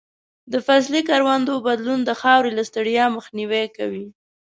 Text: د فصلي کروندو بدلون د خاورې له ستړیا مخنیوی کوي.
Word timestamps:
د 0.51 0.53
فصلي 0.65 1.01
کروندو 1.09 1.55
بدلون 1.67 1.99
د 2.05 2.11
خاورې 2.21 2.51
له 2.57 2.63
ستړیا 2.69 3.05
مخنیوی 3.17 3.65
کوي. 3.77 4.05